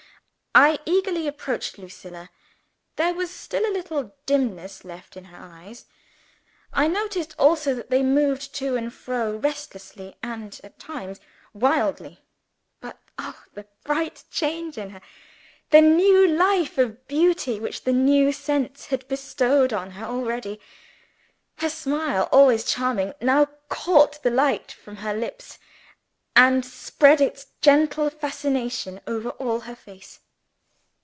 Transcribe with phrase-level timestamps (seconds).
[0.53, 2.29] I eagerly approached Lucilla.
[2.97, 5.85] There was still a little dimness left in her eyes.
[6.73, 11.21] I noticed also that they moved to and fro restlessly, and (at times)
[11.53, 12.19] wildly.
[12.81, 14.99] But, oh, the bright change in her!
[15.69, 20.59] the new life of beauty which the new sense had bestowed on her already!
[21.59, 25.59] Her smile, always charming, now caught light from her lips,
[26.35, 30.19] and spread its gentle fascination over all her face.